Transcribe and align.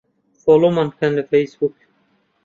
فۆلۆومان 0.43 0.87
بکەن 0.91 1.11
لە 1.17 1.23
فەیسبووک. 1.31 1.75